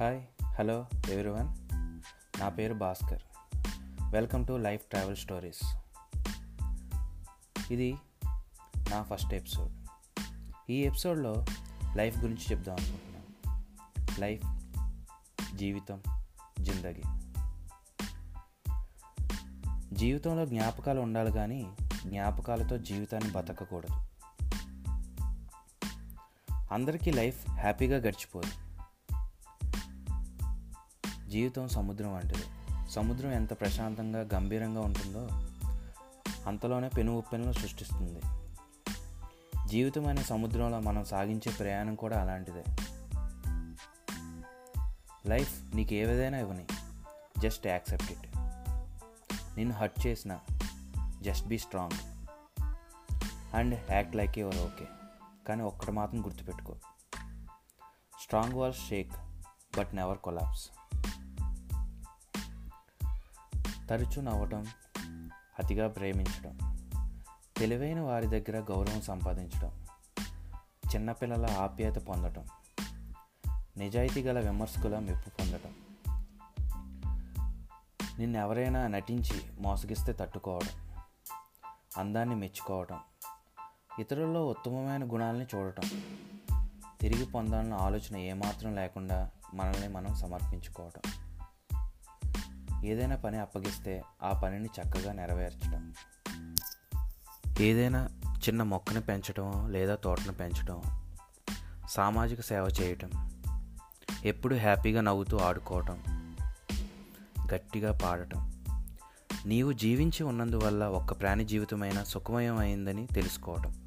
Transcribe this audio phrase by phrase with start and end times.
[0.00, 1.48] Hi hello everyone
[2.40, 3.22] నా పేరు Bhaskar.
[4.12, 5.76] Welcome to life travel stories
[7.72, 7.96] ఇది
[8.90, 9.72] నా ఫస్ట్ ఎపిసోడ్
[10.70, 11.46] ఈ ఎపిసోడ్లో
[11.96, 14.44] లైఫ్ గురించి చెప్దాం అనుకుంటున్నాను లైఫ్
[15.56, 16.02] జీవితం
[16.60, 17.02] జిందగీ.
[19.92, 21.72] జీవితంలో జ్ఞాపకాలు ఉండాలి కానీ
[22.06, 23.96] జ్ఞాపకాలతో జీవితాన్ని బతకకూడదు.
[26.72, 28.63] అందరికీ లైఫ్ హ్యాపీగా గడిచిపోదు.
[31.34, 32.44] జీవితం సముద్రం వంటిది.
[32.90, 35.28] సముద్రం ఎంత ప్రశాంతంగా గంభీరంగా ఉంటుందో
[36.46, 38.20] అంతలోనే పెను ఉప్పెనలు సృష్టిస్తుంది.
[39.68, 42.64] జీవితం అనే సముద్రంలో మనం సాగించే ప్రయాణం కూడా అలాంటిదే.
[45.26, 46.66] లైఫ్ నీకు ఏ విధైనా ఇవ్వని.
[47.38, 48.38] Just accept it.
[49.56, 50.38] నిన్ను హర్ట్ చేసిన
[51.22, 52.30] just be strong.
[53.56, 54.84] And act like your okay.
[55.48, 56.74] కానీ ఒక్కటి మాత్రం గుర్తుపెట్టుకో.
[58.22, 59.12] Strong wall shake
[59.78, 60.70] but never collapse.
[63.90, 64.66] తరచూ నవ్వటం
[65.58, 66.58] అతిగా ప్రేమించడం
[67.56, 69.86] తెలివైన వారి దగ్గర గౌరవం సంపాదించడం
[70.94, 72.44] చిన్నపిల్లల ఆప్యాయత పొందటం
[73.76, 75.74] నిజాయితీ గల విమర్శకుల మెప్పు పొందటం
[78.18, 80.90] నిన్నెవరైనా నటించి మోసగిస్తే తట్టుకోవడం
[81.98, 82.98] అందాన్ని మెచ్చుకోవటం
[83.98, 85.90] ఇతరుల్లో ఉత్తమమైన గుణాలని చూడటం
[87.00, 91.23] తిరిగి పొందాలన్న ఆలోచన ఏమాత్రం లేకుండా మనల్ని మనం సమర్పించుకోవటం.
[92.84, 95.94] ఏదైనా పని అప్పగిస్తే ఆ పనిని చక్కగా నెరవేర్చడం
[97.60, 100.82] ఏదైనా చిన్న మొక్కను పెంచడం లేదా తోటను పెంచడం
[101.90, 103.30] సామాజిక సేవ చేయటం
[104.24, 105.98] ఎప్పుడు హ్యాపీగా నవ్వుతూ ఆడుకోవటం
[107.54, 108.64] గట్టిగా పాడటం.
[109.46, 113.86] నీవు జీవించి ఉన్నందువల్ల ఒక్క ప్రాణి జీవితమైన సుఖమయం అయిందని తెలుసుకోవటం.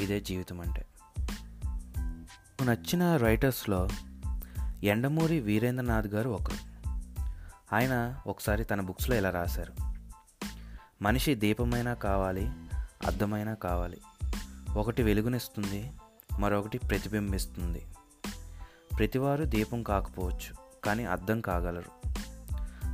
[0.00, 0.86] ఇదే జీవితం అంటే
[2.62, 3.88] నచ్చిన రైటర్స్లో
[4.84, 6.69] ఎండమూరి వీరేంద్రనాథ్ గారు ఒకరు.
[7.72, 9.72] ఆయన ఒకసారి తన బుక్స్లో ఇలా రాశారు.
[11.02, 12.46] మనిషి దీపమైనా కావాలి
[13.06, 14.00] అర్థమైనా కావాలి.
[14.76, 15.92] ఒకటి వెలుగునిస్తుంది
[16.38, 17.86] మరొకటి ప్రతిబింబిస్తుంది.
[18.98, 20.54] ప్రతివారు దీపం కాకపోవచ్చు
[20.84, 22.00] కానీ అర్థం కాగలరు.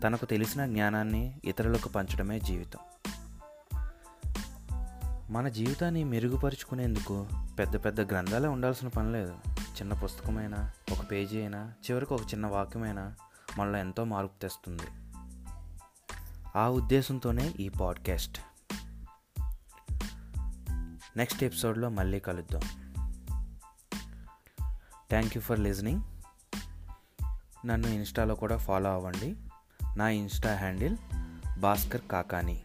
[0.00, 2.78] తనకు తెలిసిన జ్ఞానాన్ని ఇతరులకు పంచడమే జీవితం.
[5.30, 7.26] మన జీవితాన్ని మెరుగుపరుచుకునేందుకు
[7.58, 9.34] పెద్ద పెద్ద గ్రంథాలే ఉండాల్సిన పని లేదు.
[9.48, 13.14] చిన్న పుస్తకమైనా ఒక పేజీ అయినా చివరికి ఒక చిన్న వాక్యమైనా
[13.56, 14.82] మనలో ఎంతో మార్పు తెస్తుంది.
[16.56, 18.40] ఆ ఉద్దేశంతోనే ఈ పాడ్కాస్ట్.
[21.16, 22.62] నెక్స్ట్ ఎపిసోడ్లో మళ్ళీ కలుద్దాం.
[25.10, 26.02] Thank you for listening.
[27.66, 29.36] నన్ను ఇన్స్టాలో కూడా ఫాలో అవ్వండి.
[29.96, 30.96] నా ఇన్స్టా హ్యాండిల్
[31.58, 32.62] భాస్కర్ కాకాని.